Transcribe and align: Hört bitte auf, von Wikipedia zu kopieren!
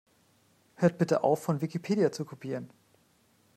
Hört 0.77 0.97
bitte 0.97 1.23
auf, 1.23 1.43
von 1.43 1.61
Wikipedia 1.61 2.11
zu 2.11 2.25
kopieren! 2.25 2.71